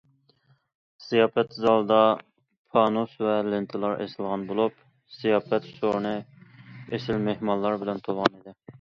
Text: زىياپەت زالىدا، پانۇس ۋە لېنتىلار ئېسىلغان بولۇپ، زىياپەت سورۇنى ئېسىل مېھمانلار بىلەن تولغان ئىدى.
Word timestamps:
زىياپەت 1.07 1.53
زالىدا، 1.65 1.99
پانۇس 2.77 3.13
ۋە 3.27 3.37
لېنتىلار 3.51 3.95
ئېسىلغان 4.07 4.49
بولۇپ، 4.51 4.83
زىياپەت 5.21 5.71
سورۇنى 5.77 6.19
ئېسىل 6.25 7.27
مېھمانلار 7.31 7.83
بىلەن 7.87 8.07
تولغان 8.11 8.39
ئىدى. 8.45 8.61